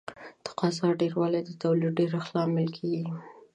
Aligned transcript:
د 0.03 0.03
تقاضا 0.47 0.87
ډېروالی 1.01 1.41
د 1.45 1.51
تولید 1.61 1.91
د 1.95 1.97
ډېرښت 1.99 2.29
لامل 2.35 2.67
کیږي. 2.77 3.03